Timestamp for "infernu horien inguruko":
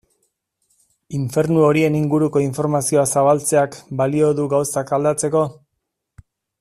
1.17-2.43